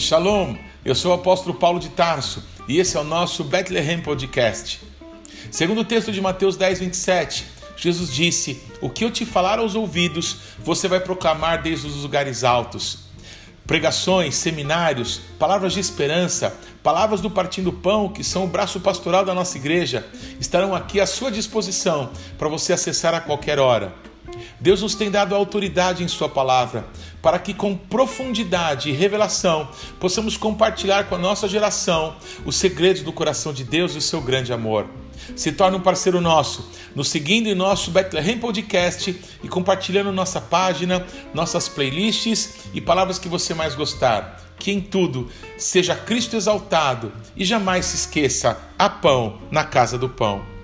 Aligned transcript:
Shalom, 0.00 0.56
eu 0.82 0.94
sou 0.94 1.10
o 1.10 1.14
apóstolo 1.14 1.54
Paulo 1.54 1.78
de 1.78 1.90
Tarso 1.90 2.42
e 2.66 2.78
esse 2.78 2.96
é 2.96 3.00
o 3.00 3.04
nosso 3.04 3.44
Bethlehem 3.44 4.00
Podcast. 4.00 4.80
Segundo 5.50 5.82
o 5.82 5.84
texto 5.84 6.10
de 6.10 6.22
Mateus 6.22 6.56
10, 6.56 6.80
27, 6.80 7.44
Jesus 7.76 8.10
disse: 8.10 8.62
O 8.80 8.88
que 8.88 9.04
eu 9.04 9.10
te 9.10 9.26
falar 9.26 9.58
aos 9.58 9.74
ouvidos, 9.74 10.38
você 10.64 10.88
vai 10.88 11.00
proclamar 11.00 11.62
desde 11.62 11.86
os 11.86 11.96
lugares 11.96 12.44
altos. 12.44 13.10
Pregações, 13.66 14.36
seminários, 14.36 15.20
palavras 15.38 15.74
de 15.74 15.80
esperança, 15.80 16.58
palavras 16.82 17.20
do 17.20 17.30
Partindo 17.30 17.70
Pão, 17.70 18.08
que 18.08 18.24
são 18.24 18.44
o 18.44 18.48
braço 18.48 18.80
pastoral 18.80 19.22
da 19.22 19.34
nossa 19.34 19.58
igreja, 19.58 20.08
estarão 20.40 20.74
aqui 20.74 20.98
à 20.98 21.06
sua 21.06 21.30
disposição 21.30 22.10
para 22.38 22.48
você 22.48 22.72
acessar 22.72 23.12
a 23.12 23.20
qualquer 23.20 23.58
hora. 23.58 23.92
Deus 24.60 24.82
nos 24.82 24.94
tem 24.94 25.10
dado 25.10 25.34
autoridade 25.34 26.04
em 26.04 26.08
Sua 26.08 26.28
palavra, 26.28 26.86
para 27.22 27.38
que 27.38 27.54
com 27.54 27.74
profundidade 27.74 28.90
e 28.90 28.92
revelação 28.92 29.68
possamos 29.98 30.36
compartilhar 30.36 31.04
com 31.04 31.14
a 31.14 31.18
nossa 31.18 31.48
geração 31.48 32.16
os 32.44 32.56
segredos 32.56 33.02
do 33.02 33.12
coração 33.12 33.52
de 33.52 33.64
Deus 33.64 33.94
e 33.94 33.98
o 33.98 34.02
seu 34.02 34.20
grande 34.20 34.52
amor. 34.52 34.86
Se 35.36 35.52
torne 35.52 35.76
um 35.76 35.80
parceiro 35.80 36.20
nosso, 36.20 36.68
nos 36.94 37.08
seguindo 37.08 37.48
em 37.48 37.54
nosso 37.54 37.90
Bethlehem 37.90 38.38
Podcast 38.38 39.18
e 39.42 39.48
compartilhando 39.48 40.12
nossa 40.12 40.40
página, 40.40 41.06
nossas 41.32 41.68
playlists 41.68 42.68
e 42.74 42.80
palavras 42.80 43.18
que 43.18 43.28
você 43.28 43.54
mais 43.54 43.74
gostar. 43.74 44.38
Que 44.58 44.70
em 44.70 44.80
tudo 44.80 45.30
seja 45.56 45.94
Cristo 45.94 46.36
exaltado 46.36 47.12
e 47.34 47.46
jamais 47.46 47.86
se 47.86 47.96
esqueça: 47.96 48.58
há 48.78 48.90
pão 48.90 49.38
na 49.50 49.64
casa 49.64 49.96
do 49.96 50.08
pão. 50.08 50.59